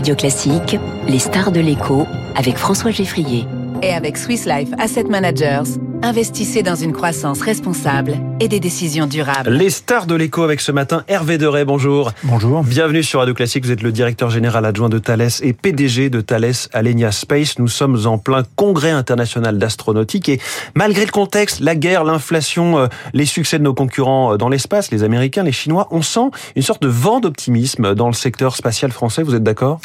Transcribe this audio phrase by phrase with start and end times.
[0.00, 3.44] Radio Classique, les stars de l'écho avec François Geffrier.
[3.82, 9.50] Et avec Swiss Life Asset Managers, investissez dans une croissance responsable et des décisions durables.
[9.50, 12.12] Les stars de l'écho avec ce matin, Hervé Deray, bonjour.
[12.24, 12.64] Bonjour.
[12.64, 16.20] Bienvenue sur Radio Classique, vous êtes le directeur général adjoint de Thales et PDG de
[16.20, 17.58] Thales Alenia Space.
[17.58, 20.40] Nous sommes en plein congrès international d'astronautique et
[20.74, 24.90] malgré le contexte, la guerre, l'inflation, euh, les succès de nos concurrents euh, dans l'espace,
[24.90, 28.90] les Américains, les Chinois, on sent une sorte de vent d'optimisme dans le secteur spatial
[28.90, 29.80] français, vous êtes d'accord?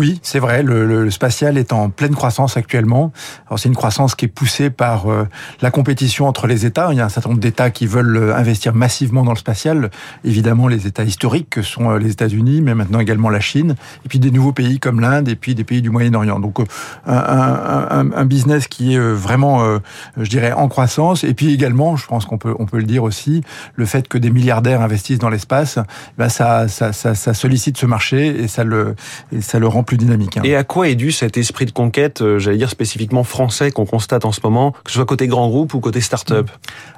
[0.00, 3.12] Oui, c'est vrai, le, le, spatial est en pleine croissance actuellement.
[3.48, 5.28] Alors c'est une croissance qui est poussée par euh,
[5.60, 6.88] la compétition entre les États.
[6.90, 9.90] Il y a un certain nombre d'États qui veulent euh, investir massivement dans le spatial.
[10.24, 13.74] Évidemment, les États historiques que sont euh, les États-Unis, mais maintenant également la Chine,
[14.06, 16.40] et puis des nouveaux pays comme l'Inde, et puis des pays du Moyen-Orient.
[16.40, 16.60] Donc
[17.06, 19.78] un, un, un, business qui est vraiment,
[20.16, 21.24] je dirais, en croissance.
[21.24, 23.42] Et puis également, je pense qu'on peut on peut le dire aussi,
[23.74, 25.78] le fait que des milliardaires investissent dans l'espace,
[26.16, 28.94] ben ça, ça, ça, ça, sollicite ce marché et ça le
[29.32, 30.36] et ça le rend plus dynamique.
[30.36, 30.42] Hein.
[30.44, 33.86] Et à quoi est dû cet esprit de conquête, euh, j'allais dire spécifiquement français, qu'on
[33.86, 36.48] constate en ce moment, que ce soit côté grand groupe ou côté start-up?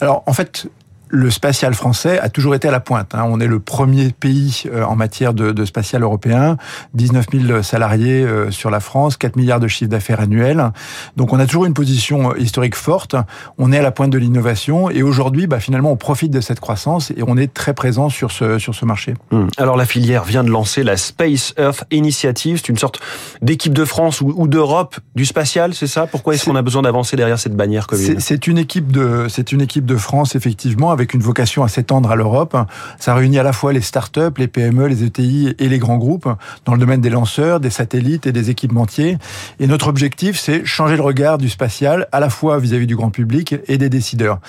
[0.00, 0.68] Alors en fait,
[1.08, 3.14] le spatial français a toujours été à la pointe.
[3.14, 3.24] Hein.
[3.26, 6.56] On est le premier pays euh, en matière de, de, spatial européen,
[6.94, 10.70] 19 000 salariés euh, sur la France, 4 milliards de chiffre d'affaires annuel.
[11.16, 13.16] Donc on a toujours une position euh, historique forte.
[13.58, 16.60] On est à la pointe de l'innovation et aujourd'hui, bah, finalement, on profite de cette
[16.60, 19.14] croissance et on est très présent sur ce sur ce marché.
[19.30, 19.48] Hum.
[19.56, 22.58] Alors la filière vient de lancer la Space Earth Initiative.
[22.58, 23.00] C'est une sorte
[23.42, 26.06] d'équipe de France ou, ou d'Europe du spatial, c'est ça?
[26.06, 28.20] Pourquoi est-ce qu'on a besoin d'avancer derrière cette bannière commune?
[28.20, 32.10] C'est une équipe de c'est une équipe de France effectivement avec une vocation à s'étendre
[32.10, 32.56] à l'Europe.
[32.98, 36.28] Ça réunit à la fois les start-up, les PME, les ETI et les grands groupes
[36.64, 39.18] dans le domaine des lanceurs, des satellites et des équipementiers.
[39.60, 43.10] Et notre objectif, c'est changer le regard du spatial à la fois vis-à-vis du grand
[43.10, 44.40] public et des décideurs.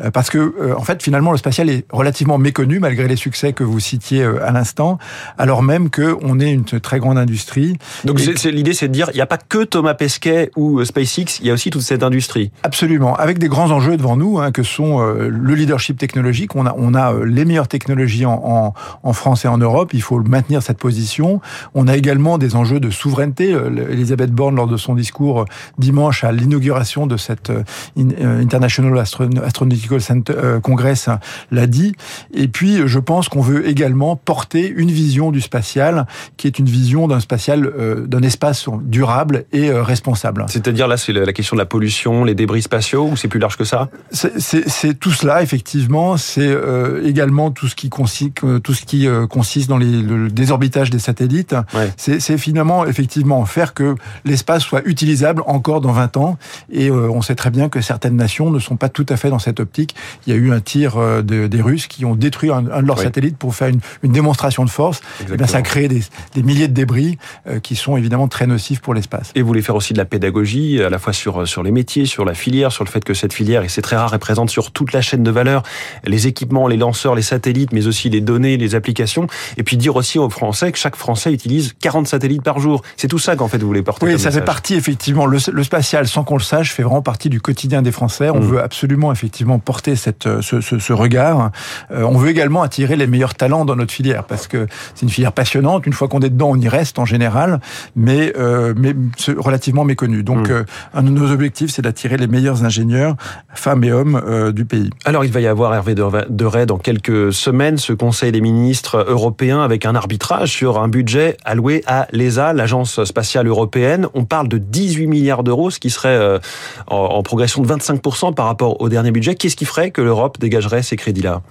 [0.00, 3.52] Euh, parce que, euh, en fait, finalement, le spatial est relativement méconnu malgré les succès
[3.52, 4.98] que vous citiez euh, à l'instant,
[5.36, 7.76] alors même qu'on est une très grande industrie.
[8.04, 11.46] Donc l'idée, c'est de dire, il n'y a pas que Thomas Pesquet ou SpaceX, il
[11.46, 12.50] y a aussi toute cette industrie.
[12.62, 16.74] Absolument, avec des grands enjeux devant nous, hein, que sont le leadership technologique on a,
[16.76, 19.90] on a euh, les meilleures technologies en, en, France et en Europe.
[19.94, 21.40] Il faut maintenir cette position.
[21.74, 23.52] On a également des enjeux de souveraineté.
[23.52, 25.44] Euh, Elisabeth Borne, lors de son discours euh,
[25.78, 27.52] dimanche à l'inauguration de cette
[27.96, 31.08] International Astronautical Center, Congress,
[31.50, 31.94] l'a dit.
[32.32, 36.66] Et puis, je pense qu'on veut également porter une vision du spatial qui est une
[36.66, 37.72] vision d'un spatial,
[38.06, 40.44] d'un espace durable et responsable.
[40.48, 43.56] C'est-à-dire là, c'est la question de la pollution, les débris spatiaux, ou c'est plus large
[43.56, 43.88] que ça?
[44.10, 49.26] C'est tout cela, effectivement c'est euh, également tout ce qui consiste, tout ce qui euh,
[49.26, 51.54] consiste dans les, le désorbitage des satellites.
[51.96, 53.94] C'est finalement effectivement faire que
[54.24, 56.38] l'espace soit utilisable encore dans 20 ans.
[56.70, 59.30] Et euh, on sait très bien que certaines nations ne sont pas tout à fait
[59.30, 59.94] dans cette optique.
[60.26, 62.98] Il y a eu un tir de, des Russes qui ont détruit un, de leurs
[62.98, 65.00] satellites pour faire une, une, démonstration de force.
[65.30, 66.02] Et bien, ça a créé des,
[66.34, 67.18] des milliers de débris
[67.62, 69.32] qui sont évidemment très nocifs pour l'espace.
[69.34, 72.06] Et vous voulez faire aussi de la pédagogie, à la fois sur, sur les métiers,
[72.06, 74.50] sur la filière, sur le fait que cette filière, et c'est très rare, est présente
[74.50, 75.62] sur toute la chaîne de valeur,
[76.04, 79.26] les équipements, les lanceurs, les satellites, mais aussi les données, les applications.
[79.56, 82.82] Et puis dire aussi aux Français que chaque Français utilise 40 satellites par jour.
[82.96, 84.06] C'est tout ça qu'en fait vous voulez porter.
[84.06, 85.26] Oui, ça fait partie effectivement.
[85.26, 88.30] Le, spatial, sans qu'on le sache, fait vraiment partie du quotidien des Français.
[88.30, 88.44] On mm.
[88.44, 91.50] veut absolument effectivement porter cette, euh, ce, ce, ce regard.
[91.90, 95.10] Euh, on veut également attirer les meilleurs talents dans notre filière parce que c'est une
[95.10, 95.86] filière passionnante.
[95.86, 97.60] Une fois qu'on est dedans, on y reste en général,
[97.96, 98.94] mais euh, mais
[99.36, 100.22] relativement méconnu.
[100.22, 100.64] Donc mm.
[100.94, 103.16] un de nos objectifs, c'est d'attirer les meilleurs ingénieurs,
[103.54, 104.90] femmes et hommes du pays.
[105.04, 109.62] Alors il va y avoir Hervé de dans quelques semaines ce Conseil des ministres européens
[109.62, 114.08] avec un arbitrage sur un budget alloué à l'ESA, l'Agence spatiale européenne.
[114.14, 116.38] On parle de 18 milliards d'euros, ce qui serait euh,
[116.86, 119.34] en progression de 25% par rapport au dernier budget.
[119.34, 121.42] Qu'est-ce qui ferait que l'Europe dégagerait ces crédits-là?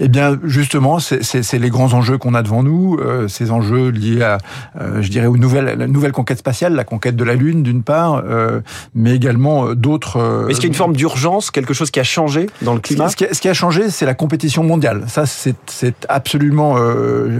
[0.00, 4.22] Eh bien, justement, c'est les grands enjeux qu'on a devant nous, euh, ces enjeux liés
[4.22, 4.38] à,
[4.80, 7.82] euh, je dirais, aux nouvelles, la nouvelle conquête spatiale, la conquête de la Lune, d'une
[7.82, 8.60] part, euh,
[8.94, 10.46] mais également d'autres.
[10.48, 13.08] Est-ce qu'il y a une forme d'urgence, quelque chose qui a changé dans le climat
[13.08, 15.04] ce qui, a, ce qui a changé, c'est la compétition mondiale.
[15.06, 16.76] Ça, c'est absolument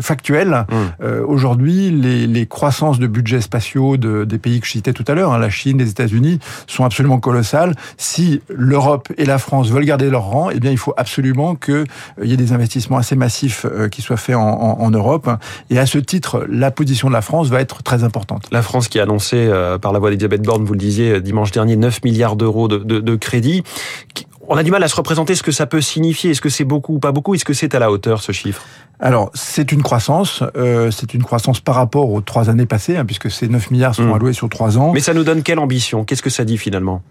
[0.01, 0.67] factuel.
[0.69, 1.07] Mmh.
[1.27, 5.15] Aujourd'hui, les, les, croissances de budgets spatiaux de, des pays que je citais tout à
[5.15, 7.75] l'heure, hein, la Chine, les États-Unis, sont absolument colossales.
[7.97, 11.87] Si l'Europe et la France veulent garder leur rang, eh bien, il faut absolument qu'il
[12.23, 15.29] y ait des des investissements assez massifs euh, qui soient faits en, Europe.
[15.71, 18.47] Et à ce titre, la position de la France va être très importante.
[18.53, 21.51] La France qui a annoncé euh, par la voix d'Elisabeth Borne, vous le disiez, dimanche
[21.51, 23.63] dernier, 9 milliards d'euros de, de, crédit.
[24.47, 26.33] On a du mal à se représenter ce que ça peut signifier.
[26.33, 27.35] Est-ce que c'est beaucoup ou pas beaucoup?
[27.35, 28.63] Est-ce que c'est à la hauteur ce chiffre?
[29.01, 33.05] Alors, c'est une croissance, euh, c'est une croissance par rapport aux trois années passées, hein,
[33.05, 34.13] puisque ces 9 milliards sont mmh.
[34.13, 34.93] alloués sur trois ans.
[34.93, 36.05] Mais ça nous donne quelle ambition?
[36.05, 37.03] Qu'est-ce que ça dit finalement?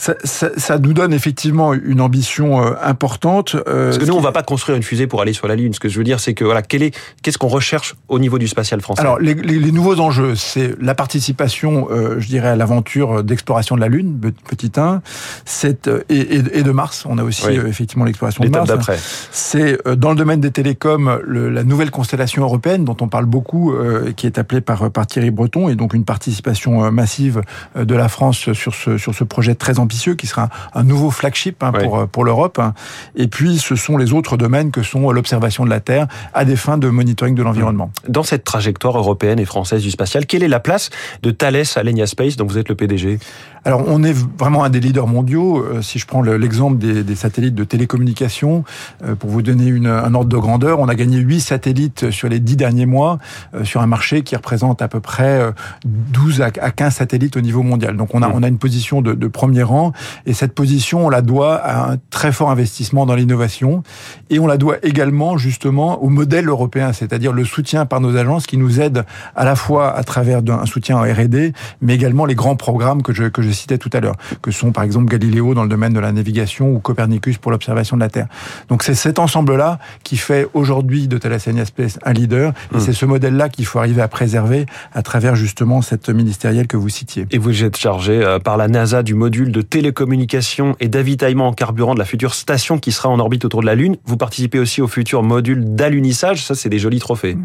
[0.00, 3.54] Ça, ça, ça, nous donne effectivement une ambition euh, importante.
[3.68, 5.74] Euh, Parce que nous, on va pas construire une fusée pour aller sur la Lune.
[5.74, 8.38] Ce que je veux dire, c'est que voilà, quel est, qu'est-ce qu'on recherche au niveau
[8.38, 9.02] du spatial français?
[9.02, 13.76] Alors, les, les, les nouveaux enjeux, c'est la participation, euh, je dirais, à l'aventure d'exploration
[13.76, 14.18] de la Lune,
[14.48, 15.02] petit 1,
[15.44, 17.04] c'est et, et, et, de Mars.
[17.06, 17.60] On a aussi oui.
[17.68, 18.68] effectivement l'exploration de Mars.
[18.68, 18.98] d'après.
[19.32, 23.74] C'est dans le domaine des télécoms le, la nouvelle constellation européenne dont on parle beaucoup,
[24.16, 27.42] qui est appelée par par Thierry Breton, et donc une participation massive
[27.76, 31.62] de la France sur ce sur ce projet très ambitieux qui sera un, nouveau flagship
[31.62, 32.06] hein, pour, oui.
[32.10, 32.58] pour l'Europe.
[32.58, 32.74] Hein.
[33.16, 36.56] Et puis, ce sont les autres domaines que sont l'observation de la Terre à des
[36.56, 37.90] fins de monitoring de l'environnement.
[38.08, 40.90] Dans cette trajectoire européenne et française du spatial, quelle est la place
[41.22, 43.18] de Thales Alenia Space, dont vous êtes le PDG
[43.64, 45.58] Alors, on est vraiment un des leaders mondiaux.
[45.58, 48.64] Euh, si je prends l'exemple des, des, satellites de télécommunication,
[49.04, 52.28] euh, pour vous donner une, un ordre de grandeur, on a gagné 8 satellites sur
[52.28, 53.18] les 10 derniers mois
[53.54, 55.40] euh, sur un marché qui représente à peu près
[55.84, 57.96] 12 à 15 satellites au niveau mondial.
[57.96, 58.32] Donc, on a, mmh.
[58.34, 59.79] on a une position de, de premier rang
[60.26, 63.82] et cette position, on la doit à un très fort investissement dans l'innovation
[64.28, 68.46] et on la doit également justement au modèle européen, c'est-à-dire le soutien par nos agences
[68.46, 69.04] qui nous aident
[69.34, 73.12] à la fois à travers un soutien en R&D, mais également les grands programmes que
[73.12, 75.92] je, que je citais tout à l'heure, que sont par exemple Galileo dans le domaine
[75.92, 78.26] de la navigation ou Copernicus pour l'observation de la Terre.
[78.68, 82.80] Donc c'est cet ensemble-là qui fait aujourd'hui de Thales Space un leader et mmh.
[82.80, 86.88] c'est ce modèle-là qu'il faut arriver à préserver à travers justement cette ministérielle que vous
[86.88, 87.26] citiez.
[87.30, 91.52] Et vous êtes chargé euh, par la NASA du module de télécommunication et d'avitaillement en
[91.52, 93.96] carburant de la future station qui sera en orbite autour de la Lune.
[94.04, 96.44] Vous participez aussi au futur module d'alunissage.
[96.44, 97.36] Ça, c'est des jolis trophées.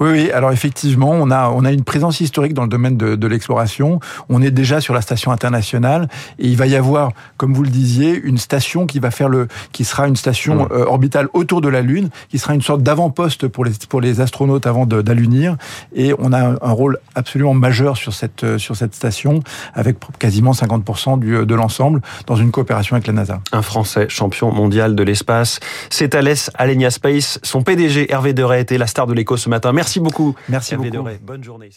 [0.00, 0.30] Oui, oui.
[0.30, 4.00] Alors effectivement, on a on a une présence historique dans le domaine de, de l'exploration.
[4.28, 6.08] On est déjà sur la station internationale
[6.38, 9.48] et il va y avoir, comme vous le disiez, une station qui va faire le,
[9.72, 10.68] qui sera une station mmh.
[10.72, 14.20] euh, orbitale autour de la Lune, qui sera une sorte d'avant-poste pour les pour les
[14.20, 15.56] astronautes avant d'allunir.
[15.94, 19.42] Et on a un, rôle absolument majeur sur cette euh, sur cette station
[19.74, 23.40] avec quasiment 50% du, de l'ensemble dans une coopération avec la NASA.
[23.50, 25.58] Un Français champion mondial de l'espace,
[25.90, 27.40] c'est Thales Alenia Space.
[27.42, 29.72] Son PDG Hervé Deray était la star de l'écho ce matin.
[29.72, 30.36] Merci beaucoup.
[30.48, 31.02] Merci Hervé beaucoup.
[31.04, 31.18] Deray.
[31.20, 31.70] Bonne journée.